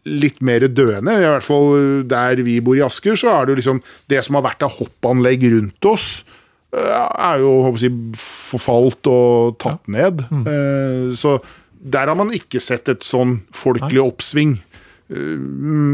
litt 0.05 0.41
mer 0.45 0.61
døende. 0.69 1.13
I 1.17 1.25
hvert 1.25 1.43
fall 1.45 2.05
der 2.09 2.43
vi 2.45 2.61
bor 2.61 2.77
i 2.77 2.85
Asker, 2.85 3.17
så 3.17 3.29
er 3.33 3.47
det 3.47 3.53
jo 3.55 3.61
liksom 3.63 3.83
Det 4.09 4.25
som 4.25 4.35
har 4.37 4.43
vært 4.45 4.63
av 4.63 4.73
hoppanlegg 4.79 5.43
rundt 5.53 5.85
oss, 5.85 6.25
eh, 6.25 6.44
er 6.75 7.43
jo 7.43 7.50
håper 7.66 7.85
jeg, 7.87 7.99
forfalt 8.21 9.11
og 9.11 9.59
tatt 9.62 9.87
ned. 9.90 10.25
Mm. 10.31 11.14
Så 11.19 11.38
der 11.85 12.09
har 12.09 12.16
man 12.16 12.33
ikke 12.35 12.62
sett 12.62 12.88
et 12.88 13.04
sånn 13.04 13.38
folkelig 13.54 14.00
oppsving. 14.02 14.57
Eh, 15.12 15.37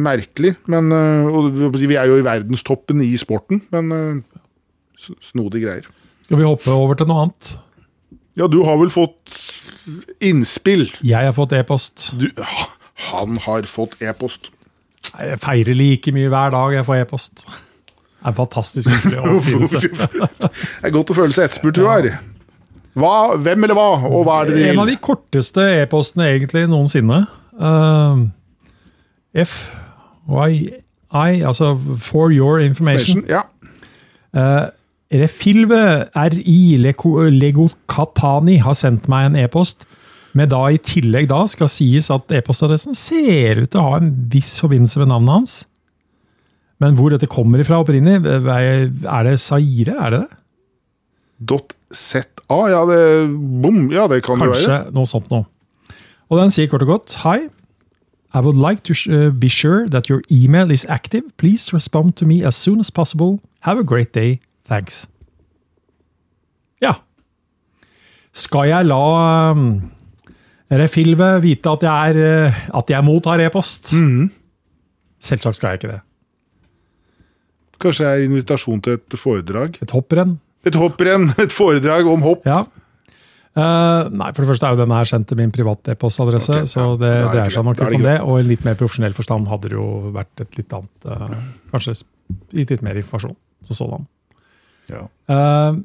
Merkelig, 0.06 0.54
men 0.70 0.92
eh, 0.94 1.80
Vi 1.80 1.96
er 1.99 2.06
jo 2.10 2.20
i 2.20 2.26
verdenstoppen 2.26 3.02
i 3.02 3.10
sporten, 3.18 3.64
men 3.75 3.90
eh, 3.96 5.08
snodige 5.25 5.66
greier. 5.66 5.90
Skal 6.28 6.38
vi 6.38 6.46
hoppe 6.46 6.70
over 6.70 6.99
til 6.99 7.10
noe 7.10 7.26
annet? 7.26 7.56
Ja, 8.38 8.46
du 8.46 8.60
har 8.62 8.78
vel 8.78 8.92
fått 8.94 9.34
innspill? 10.22 10.87
Jeg 11.02 11.26
har 11.26 11.34
fått 11.34 11.56
e-post. 11.58 12.12
Han 13.10 13.40
har 13.42 13.66
fått 13.68 13.99
e-post. 13.99 14.52
Jeg 15.10 15.40
feirer 15.42 15.75
like 15.75 16.12
mye 16.14 16.30
hver 16.30 16.54
dag 16.54 16.76
jeg 16.76 16.87
får 16.87 17.02
e-post. 17.02 17.44
En 18.26 18.34
fantastisk 18.36 18.90
oppfinnelse. 19.36 19.80
Det 19.80 20.28
er 20.84 20.92
godt 20.94 21.12
å 21.12 21.16
føle 21.16 21.32
seg 21.32 21.48
etterspurt, 21.48 21.80
jeg. 21.80 22.18
Hva, 23.00 23.12
hvem 23.38 23.64
eller 23.64 23.76
hva, 23.78 23.86
og 24.10 24.24
hva 24.26 24.40
er 24.42 24.50
det 24.50 24.56
de 24.58 24.62
vil? 24.64 24.72
En 24.74 24.82
av 24.82 24.88
de 24.90 24.96
korteste 25.00 25.64
e-postene 25.78 26.26
egentlig 26.34 26.66
noensinne. 26.68 27.22
Uh, 27.54 28.26
F, 29.40 29.54
Y, 30.28 30.58
I, 31.10 31.40
altså 31.46 31.72
for 32.02 32.30
your 32.34 32.60
information. 32.62 33.22
Ja. 33.30 33.44
Refilve 35.10 35.78
RI 36.14 36.76
Lego- 36.78 37.28
Legokatani 37.30 38.60
har 38.62 38.76
sendt 38.78 39.08
meg 39.10 39.30
en 39.30 39.38
e-post. 39.42 39.86
Med 40.38 40.52
da 40.52 40.60
i 40.70 40.78
tillegg 40.78 41.26
da 41.32 41.40
skal 41.50 41.66
sies 41.72 42.06
at 42.14 42.30
e-postadressen 42.38 42.94
ser 42.94 43.64
ut 43.64 43.72
til 43.72 43.80
å 43.80 43.88
ha 43.88 43.96
en 43.98 44.12
viss 44.30 44.60
forbindelse 44.62 45.00
med 45.02 45.10
navnet 45.10 45.34
hans. 45.40 45.54
Men 46.80 46.96
hvor 46.96 47.12
dette 47.12 47.28
kommer 47.28 47.60
ifra 47.60 47.82
opprinnelig, 47.82 48.25
er 48.25 49.26
det 49.26 49.37
Saire? 49.42 49.96
Er 50.00 50.14
det 50.14 50.20
det? 50.25 50.37
Dot 51.50 51.75
ZA, 51.92 52.58
ja 52.68 52.82
det, 52.88 53.00
bom, 53.62 53.87
ja, 53.92 54.06
det 54.08 54.22
kan 54.25 54.40
det 54.40 54.50
være. 54.50 54.60
Kanskje 54.60 54.96
noe 54.96 55.08
sånt 55.08 55.30
noe. 55.32 55.46
Og 56.30 56.38
den 56.38 56.52
sier 56.54 56.68
kort 56.70 56.84
og 56.84 56.92
godt 56.92 57.16
Hei, 57.25 57.49
I 58.30 58.42
would 58.44 58.56
like 58.56 58.84
to 58.87 58.94
uh, 59.10 59.30
be 59.30 59.49
sure 59.49 59.88
that 59.88 60.08
your 60.08 60.22
email 60.30 60.70
is 60.70 60.84
active. 60.88 61.25
Please 61.37 61.72
respond 61.72 62.14
to 62.16 62.26
me 62.26 62.44
as 62.46 62.54
soon 62.54 62.78
as 62.78 62.90
possible. 62.90 63.40
Have 63.60 63.80
a 63.80 63.82
great 63.82 64.14
day. 64.14 64.38
Thanks. 64.64 65.08
Ja. 66.80 66.94
Skal 68.32 68.68
jeg 68.70 68.87
la 68.87 69.50
um, 69.50 69.90
Refilve 70.70 71.40
vite 71.42 71.72
at 71.72 71.82
jeg, 71.82 72.14
er, 72.14 72.46
uh, 72.46 72.60
at 72.78 72.90
jeg 72.90 73.04
mottar 73.04 73.42
e-post? 73.42 73.90
Selvsagt 75.20 75.58
skal 75.58 75.75
jeg 75.75 75.82
ikke 75.82 75.92
det. 75.96 76.00
Kanskje 77.80 78.04
det 78.04 78.12
er 78.12 78.28
invitasjon 78.28 78.82
til 78.84 78.99
et 78.99 79.16
foredrag? 79.18 79.78
Et 79.84 79.94
hopprenn. 79.94 80.37
Et 80.68 80.76
hopprenn, 80.76 81.30
et 81.44 81.54
foredrag 81.54 82.08
om 82.10 82.25
hopp. 82.26 82.46
Ja. 82.49 82.64
Uh, 83.50 84.06
nei, 84.14 84.28
for 84.30 84.44
det 84.44 84.52
første 84.52 84.68
er 84.68 84.76
jo 84.76 84.82
denne 84.84 84.99
her 85.00 85.08
sendt 85.10 85.26
til 85.26 85.38
min 85.40 85.50
private 85.50 85.96
e-postadresse, 85.96 86.60
Okay, 86.60 86.68
så 86.70 86.84
det 87.00 87.08
er 87.10 87.25
dreier 87.32 87.54
seg 87.54 87.66
nok 87.66 87.80
ikke 87.80 87.99
om 87.99 88.04
det. 88.04 88.16
Og 88.22 88.38
i 88.38 88.46
litt 88.46 88.66
mer 88.68 88.76
profesjonell 88.78 89.16
forstand 89.16 89.50
hadde 89.50 89.72
det 89.72 89.78
jo 89.78 89.87
vært 90.14 90.44
et 90.44 90.60
litt 90.60 90.76
annet 90.76 91.08
eh, 91.10 91.32
Kanskje 91.72 91.96
gitt 92.54 92.70
litt 92.70 92.84
mer 92.87 93.00
informasjon 93.00 93.34
som 93.66 93.78
sådan. 93.78 94.06
Ja. 94.92 95.02
Uh, 95.30 95.82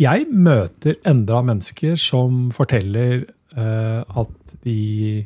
jeg 0.00 0.26
møter 0.34 0.98
enda 1.06 1.38
mennesker 1.46 1.94
som 2.00 2.48
forteller 2.54 3.28
at 3.54 4.54
de 4.66 5.22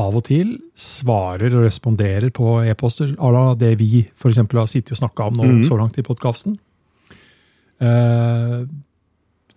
av 0.00 0.14
og 0.16 0.24
til 0.24 0.54
svarer 0.78 1.52
og 1.52 1.66
responderer 1.66 2.32
på 2.32 2.62
e-poster 2.64 3.12
à 3.18 3.32
la 3.32 3.42
det 3.58 3.74
vi 3.80 4.06
for 4.16 4.32
eksempel 4.32 4.62
har 4.62 4.70
sittet 4.70 4.94
og 4.96 5.02
snakka 5.02 5.28
om 5.28 5.40
nå 5.40 5.48
mm. 5.50 5.64
så 5.68 5.76
langt 5.76 5.98
i 6.00 6.06
podkasten. 6.06 6.56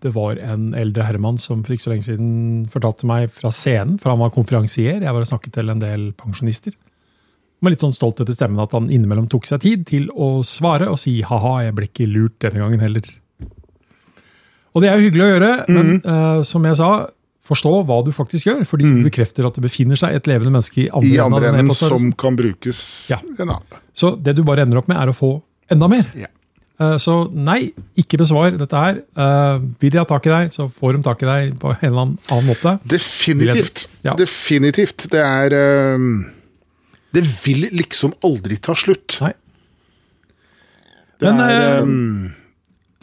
det 0.06 0.12
var 0.14 0.40
en 0.42 0.74
eldre 0.74 1.06
herremann 1.06 1.38
som 1.38 1.64
for 1.64 1.76
ikke 1.76 1.86
så 1.86 1.92
lenge 1.94 2.08
siden 2.08 2.66
fortalte 2.70 3.08
meg 3.08 3.30
fra 3.32 3.52
scenen, 3.54 4.00
for 4.02 4.12
han 4.12 4.20
var 4.20 4.34
konferansier. 4.34 5.02
Jeg 5.02 5.14
var 5.14 5.22
og 5.22 5.30
snakket 5.30 5.54
til 5.54 5.70
en 5.70 5.82
del 5.82 6.12
pensjonister. 6.18 6.74
Med 7.62 7.74
litt 7.74 7.86
sånn 7.86 7.96
stolthet 7.96 8.30
i 8.30 8.36
stemmen 8.36 8.62
at 8.62 8.74
han 8.76 8.90
innimellom 8.90 9.30
tok 9.32 9.48
seg 9.48 9.62
tid 9.64 9.86
til 9.88 10.10
å 10.12 10.44
svare 10.46 10.90
og 10.92 11.00
si 11.02 11.22
ha-ha, 11.26 11.62
jeg 11.66 11.78
ble 11.78 11.88
ikke 11.88 12.10
lurt 12.12 12.36
denne 12.44 12.62
gangen 12.62 12.84
heller. 12.84 13.08
Og 14.76 14.84
det 14.84 14.92
er 14.92 15.00
jo 15.00 15.08
hyggelig 15.08 15.24
å 15.24 15.32
gjøre, 15.32 15.52
men 15.72 15.92
uh, 16.04 16.42
som 16.44 16.66
jeg 16.68 16.76
sa, 16.82 16.90
forstå 17.46 17.72
hva 17.86 18.00
du 18.06 18.12
faktisk 18.16 18.48
gjør, 18.50 18.64
fordi 18.66 18.88
du 18.90 19.04
bekrefter 19.06 19.46
at 19.46 19.54
det 19.58 19.62
befinner 19.68 20.00
seg 20.00 20.16
et 20.18 20.26
levende 20.30 20.52
menneske 20.56 20.86
i 20.86 20.90
andre, 20.90 21.12
I 21.14 21.20
andre 21.22 21.52
enden, 21.52 21.68
enden 21.70 21.76
som 22.00 22.12
kan 22.18 22.36
brukes 22.40 22.80
Ja. 23.12 23.20
en 23.38 23.50
annen. 23.50 23.82
Så 23.94 24.16
det 24.22 24.36
du 24.36 24.44
bare 24.44 24.66
ender 24.66 24.80
opp 24.82 24.88
med, 24.90 24.98
er 24.98 25.12
å 25.12 25.16
få 25.16 25.36
enda 25.70 25.88
mer. 25.92 26.08
Ja. 26.18 26.28
Eh, 26.80 26.98
Så 27.00 27.32
nei, 27.32 27.72
ikke 27.96 28.18
besvar 28.20 28.52
dette 28.58 28.76
her. 28.76 28.98
Eh, 29.16 29.60
Vil 29.80 29.92
de 29.94 29.98
ha 30.02 30.06
tak 30.10 30.26
i 30.28 30.30
deg, 30.34 30.50
så 30.52 30.66
får 30.74 30.98
de 30.98 31.04
tak 31.06 31.22
i 31.24 31.26
deg 31.30 31.60
på 31.62 31.72
en 31.72 31.86
eller 31.88 32.02
annen 32.02 32.50
måte. 32.50 32.80
Definitivt. 32.86 33.88
Ja. 34.04 34.16
Definitivt. 34.16 35.08
Det 35.10 35.22
er 35.22 35.50
ehm, 35.56 36.32
Det 37.14 37.24
vil 37.46 37.70
liksom 37.72 38.12
aldri 38.24 38.58
ta 38.60 38.74
slutt. 38.76 39.22
Nei. 39.22 39.32
Det 41.20 41.32
Men, 41.32 41.40
er 41.40 41.80
eh, 41.80 42.32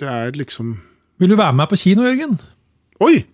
Det 0.02 0.08
er 0.08 0.32
liksom 0.36 0.74
Vil 1.18 1.28
du 1.32 1.36
være 1.36 1.54
med 1.54 1.68
på 1.70 1.78
kino, 1.80 2.02
Jørgen? 2.02 2.38
Oi! 3.00 3.24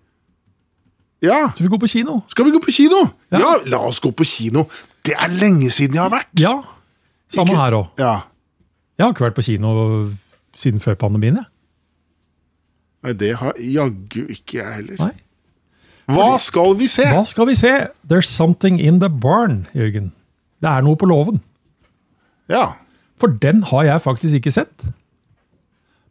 Ja, 1.21 1.49
Så 1.53 1.63
vi 1.63 1.67
går 1.69 1.79
på 1.79 1.87
kino. 1.87 2.21
skal 2.27 2.45
vi 2.45 2.51
gå 2.51 2.59
på 2.63 2.71
kino? 2.71 2.99
Ja. 3.31 3.39
Ja. 3.39 3.53
la 3.65 3.77
oss 3.89 3.99
gå 3.99 4.11
på 4.11 4.23
kino. 4.25 4.63
Det 5.05 5.13
er 5.19 5.27
lenge 5.29 5.69
siden 5.71 5.95
jeg 5.95 6.01
har 6.03 6.09
vært. 6.13 6.29
Ja. 6.39 6.61
Samme 7.29 7.51
Ikke- 7.51 7.59
her 7.63 7.71
òg. 7.71 7.87
Ja. 7.99 8.13
Jeg 8.97 9.05
har 9.05 9.13
ikke 9.13 9.25
vært 9.27 9.35
på 9.35 9.41
kino 9.43 10.11
siden 10.55 10.79
før 10.79 10.95
pandemien. 10.95 11.35
jeg. 11.35 11.45
Nei, 13.03 13.13
det 13.13 13.35
har 13.37 13.53
jaggu 13.59 14.25
ikke 14.29 14.53
jeg 14.59 14.73
heller. 14.73 14.95
Nei. 14.99 15.11
Hva 16.09 16.37
skal 16.39 16.73
vi 16.75 16.87
se? 16.87 17.03
Hva 17.05 17.25
skal 17.27 17.45
vi 17.47 17.55
se? 17.55 17.87
There's 18.07 18.27
something 18.27 18.79
in 18.79 18.99
the 18.99 19.09
barn, 19.09 19.67
Jørgen. 19.75 20.11
Det 20.61 20.69
er 20.69 20.81
noe 20.81 20.95
på 20.95 21.05
låven. 21.07 21.41
Ja. 22.49 22.73
For 23.19 23.27
den 23.27 23.61
har 23.63 23.83
jeg 23.83 24.01
faktisk 24.01 24.35
ikke 24.35 24.51
sett. 24.51 24.85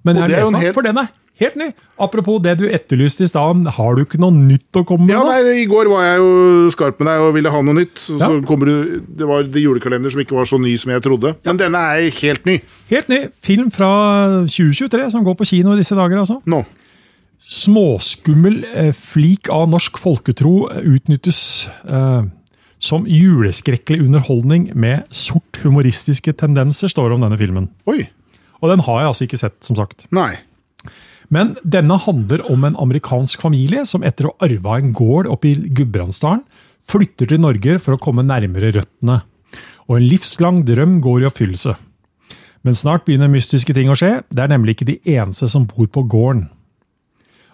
Men 0.04 0.16
jeg 0.16 0.22
har 0.22 0.28
lest 0.28 0.46
en 0.48 0.52
den, 0.54 0.62
helt- 0.62 0.74
for 0.74 0.82
den 0.82 0.98
er 0.98 1.08
helt 1.40 1.56
ny. 1.60 1.68
Apropos 2.02 2.40
det 2.42 2.56
du 2.60 2.64
etterlyste 2.68 3.24
i 3.26 3.28
stad, 3.30 3.66
har 3.76 3.94
du 3.98 4.02
ikke 4.04 4.18
noe 4.22 4.34
nytt 4.34 4.78
å 4.78 4.84
komme 4.86 5.06
med? 5.06 5.14
Ja, 5.14 5.22
nei, 5.26 5.62
I 5.62 5.66
går 5.70 5.90
var 5.92 6.02
jeg 6.06 6.18
jo 6.22 6.70
skarp 6.74 6.98
med 7.00 7.08
deg 7.10 7.24
og 7.26 7.34
ville 7.36 7.52
ha 7.54 7.60
noe 7.62 7.76
nytt. 7.78 7.94
Så, 7.98 8.16
så 8.18 8.30
Ja. 8.34 8.40
kommer 8.46 8.66
du, 8.70 9.00
Det 9.08 9.26
var 9.26 9.42
det 9.46 9.62
julekalender 9.62 10.10
som 10.10 10.20
ikke 10.22 10.36
var 10.38 10.44
så 10.50 10.58
ny 10.60 10.76
som 10.78 10.90
jeg 10.92 11.02
trodde. 11.06 11.34
Men 11.44 11.56
denne 11.60 11.78
er 11.98 12.10
helt 12.22 12.44
ny. 12.46 12.58
Helt 12.90 13.08
ny 13.08 13.20
film 13.42 13.70
fra 13.70 13.90
2023 14.46 15.10
som 15.14 15.24
går 15.24 15.34
på 15.38 15.46
kino 15.46 15.72
i 15.74 15.80
disse 15.80 15.94
dager. 15.98 16.18
altså. 16.18 16.40
Nå. 16.46 16.64
Småskummel 17.48 18.64
eh, 18.74 18.90
flik 18.92 19.48
av 19.54 19.68
norsk 19.70 19.96
folketro 20.02 20.66
eh, 20.72 20.82
utnyttes 20.84 21.68
eh, 21.86 22.24
som 22.82 23.06
juleskrekkelig 23.08 24.02
underholdning 24.04 24.68
med 24.78 25.06
sort 25.14 25.58
humoristiske 25.64 26.34
tendenser, 26.38 26.90
står 26.92 27.08
det 27.10 27.16
om 27.18 27.24
denne 27.26 27.38
filmen. 27.40 27.70
Oi. 27.90 28.04
Og 28.62 28.70
den 28.72 28.82
har 28.86 29.00
jeg 29.00 29.10
altså 29.12 29.26
ikke 29.26 29.38
sett, 29.40 29.56
som 29.66 29.78
sagt. 29.78 30.04
Nei. 30.14 30.32
Men 31.34 31.56
denne 31.62 31.98
handler 32.00 32.44
om 32.50 32.64
en 32.64 32.78
amerikansk 32.80 33.42
familie 33.44 33.84
som 33.88 34.04
etter 34.06 34.28
å 34.28 34.32
ha 34.34 34.46
arva 34.48 34.78
en 34.80 34.94
gård 34.96 35.28
oppe 35.28 35.50
i 35.50 35.56
Gudbrandsdalen, 35.76 36.44
flytter 36.88 37.28
til 37.28 37.42
Norge 37.42 37.76
for 37.82 37.96
å 37.96 38.00
komme 38.00 38.24
nærmere 38.24 38.70
røttene. 38.78 39.20
Og 39.88 39.98
en 39.98 40.06
livslang 40.08 40.62
drøm 40.68 40.98
går 41.04 41.24
i 41.24 41.28
oppfyllelse. 41.28 41.74
Men 42.64 42.76
snart 42.76 43.04
begynner 43.06 43.30
mystiske 43.32 43.74
ting 43.76 43.90
å 43.92 43.96
skje. 43.98 44.22
Det 44.32 44.44
er 44.44 44.50
nemlig 44.52 44.76
ikke 44.76 44.88
de 44.88 44.96
eneste 45.18 45.48
som 45.52 45.66
bor 45.68 45.88
på 45.92 46.04
gården. 46.10 46.46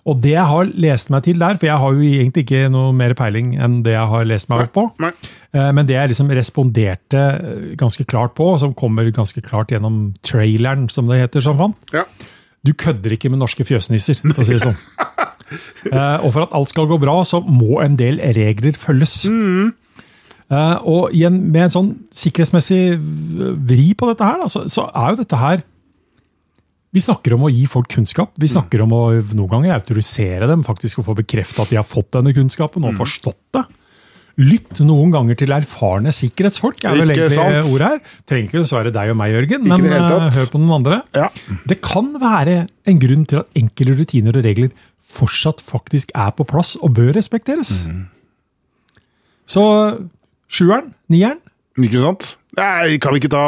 Og 0.04 0.18
det 0.20 0.34
jeg 0.34 0.44
har 0.50 0.68
lest 0.84 1.08
meg 1.12 1.24
til 1.24 1.38
der, 1.40 1.56
for 1.56 1.64
jeg 1.64 1.80
har 1.80 1.94
jo 1.96 2.04
egentlig 2.04 2.42
ikke 2.44 2.66
noe 2.72 2.92
mer 2.96 3.14
peiling 3.16 3.54
enn 3.56 3.78
det 3.86 3.94
jeg 3.94 4.10
har 4.10 4.26
lest 4.28 4.50
meg 4.52 4.66
opp 4.66 4.74
på, 4.76 4.82
Nei. 5.00 5.10
nei. 5.56 5.68
men 5.78 5.88
det 5.88 5.96
jeg 5.96 6.10
liksom 6.12 6.32
responderte 6.36 7.22
eh, 7.32 7.70
ganske 7.80 8.04
klart 8.10 8.34
på, 8.36 8.50
som 8.60 8.74
kommer 8.76 9.08
ganske 9.16 9.40
klart 9.44 9.72
gjennom 9.72 10.10
traileren, 10.26 10.90
som 10.92 11.08
det 11.08 11.22
heter, 11.22 11.44
som 11.46 11.56
fant, 11.60 11.78
Ja. 11.94 12.04
Du 12.64 12.72
kødder 12.72 13.14
ikke 13.16 13.30
med 13.32 13.42
norske 13.42 13.66
fjøsnisser, 13.66 14.22
for 14.32 14.44
å 14.44 14.48
si 14.48 14.56
det 14.56 14.64
sånn. 14.66 14.80
Eh, 15.84 16.24
og 16.24 16.32
for 16.32 16.46
at 16.46 16.54
alt 16.56 16.70
skal 16.72 16.86
gå 16.88 16.96
bra, 16.98 17.18
så 17.28 17.38
må 17.44 17.76
en 17.84 17.94
del 18.00 18.16
regler 18.34 18.74
følges. 18.80 19.12
Eh, 19.28 20.78
og 20.88 21.12
igjen, 21.14 21.36
med 21.52 21.66
en 21.66 21.74
sånn 21.74 21.90
sikkerhetsmessig 22.16 22.96
vri 23.68 23.92
på 23.94 24.08
dette 24.08 24.26
her, 24.26 24.40
da, 24.40 24.48
så, 24.50 24.64
så 24.72 24.86
er 24.88 25.12
jo 25.12 25.20
dette 25.20 25.38
her 25.38 25.62
Vi 26.96 27.04
snakker 27.04 27.36
om 27.36 27.46
å 27.46 27.52
gi 27.52 27.68
folk 27.70 27.92
kunnskap. 27.92 28.32
Vi 28.40 28.50
snakker 28.50 28.82
om 28.86 28.96
å 28.96 29.02
noen 29.34 29.52
ganger 29.52 29.76
autorisere 29.76 30.48
dem, 30.50 30.64
faktisk 30.66 31.02
å 31.02 31.06
få 31.06 31.16
bekrefta 31.20 31.64
at 31.64 31.72
de 31.72 31.78
har 31.78 31.86
fått 31.86 32.12
denne 32.16 32.34
kunnskapen 32.34 32.88
og 32.88 32.96
forstått 33.00 33.40
det. 33.54 33.64
Lytt 34.34 34.80
noen 34.82 35.12
ganger 35.14 35.36
til 35.38 35.52
erfarne 35.54 36.10
sikkerhetsfolk, 36.10 36.80
er 36.88 36.96
vel 36.98 37.12
Ikke 37.14 37.28
egentlig 37.28 37.36
sant? 37.38 37.68
ordet 37.70 37.86
her. 37.92 38.00
Trenger 38.26 38.48
ikke 38.48 38.62
dessverre 38.64 38.90
deg 38.96 39.12
og 39.12 39.16
meg, 39.20 39.30
Jørgen, 39.30 39.62
Ikke 39.68 39.78
men 39.78 39.92
eh, 39.94 40.24
hør 40.34 40.48
på 40.50 40.58
noen 40.58 40.72
andre. 40.80 40.98
Ja. 41.14 41.28
Det 41.70 41.76
kan 41.86 42.08
være 42.18 42.56
en 42.90 42.98
grunn 43.04 43.22
til 43.30 43.38
at 43.44 43.60
enkle 43.62 43.94
rutiner 44.00 44.34
og 44.40 44.42
regler 44.48 44.72
fortsatt 45.04 45.62
faktisk 45.62 46.10
er 46.18 46.32
på 46.34 46.46
plass 46.50 46.74
og 46.82 46.96
bør 46.98 47.12
respekteres. 47.14 47.76
Så 49.46 49.62
sjueren, 50.50 50.94
nieren, 51.12 51.38
Ikke 51.78 52.02
sant? 52.02 52.36
Nei, 52.58 52.98
kan 53.02 53.14
vi 53.14 53.18
ikke 53.22 53.30
ta 53.34 53.44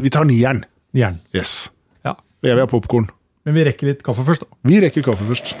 Vi 0.00 0.10
tar 0.12 0.24
nieren. 0.28 0.64
nieren. 0.96 1.20
Yes. 1.36 1.70
Ja. 2.04 2.14
Jeg 2.44 2.54
vil 2.56 2.64
ha 2.64 2.66
popkorn. 2.68 3.08
Men 3.48 3.54
vi 3.56 3.64
rekker 3.64 3.86
litt 3.88 4.02
kaffe 4.04 4.24
først, 4.28 4.44
da. 4.44 4.56
Vi 4.68 4.80
rekker 4.84 5.04
kaffe 5.08 5.24
først. 5.24 5.54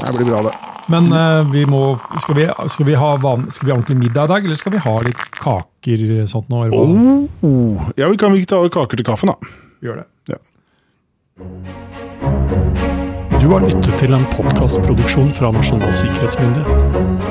Det 0.00 0.16
blir 0.16 0.28
bra, 0.32 0.42
det. 0.48 0.69
Men 0.90 1.12
uh, 1.14 1.46
vi 1.52 1.64
må, 1.70 1.94
skal, 2.18 2.34
vi, 2.34 2.46
skal, 2.68 2.86
vi 2.88 2.94
ha 2.98 3.10
van, 3.22 3.46
skal 3.54 3.68
vi 3.68 3.72
ha 3.72 3.78
ordentlig 3.78 3.98
middag 4.00 4.24
i 4.26 4.32
dag, 4.32 4.44
eller 4.44 4.58
skal 4.58 4.74
vi 4.74 4.82
ha 4.82 4.94
litt 5.06 5.22
kaker? 5.38 6.06
sånt 6.28 6.50
nå? 6.52 6.66
Oh. 6.76 7.24
Oh. 7.46 7.90
Ja, 7.96 8.10
vi 8.10 8.18
kan 8.20 8.34
vi 8.34 8.42
ikke 8.42 8.52
ta 8.52 8.60
kaker 8.74 9.00
til 9.00 9.06
kaffen, 9.06 9.32
da? 9.32 9.52
Vi 9.80 9.88
Gjør 9.88 10.02
det. 10.02 10.08
Ja. 10.28 10.40
Du 13.40 13.46
har 13.54 13.64
lyttet 13.64 13.94
til 14.02 14.12
en 14.12 14.26
podkastproduksjon 14.34 15.32
fra 15.38 15.54
Nasjonal 15.56 15.94
sikkerhetsmyndighet. 16.02 17.29